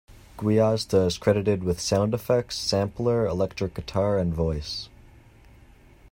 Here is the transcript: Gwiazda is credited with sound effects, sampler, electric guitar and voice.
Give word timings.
Gwiazda 0.35 1.05
is 1.05 1.19
credited 1.19 1.63
with 1.63 1.79
sound 1.79 2.15
effects, 2.15 2.55
sampler, 2.55 3.27
electric 3.27 3.75
guitar 3.75 4.17
and 4.17 4.33
voice. 4.33 4.89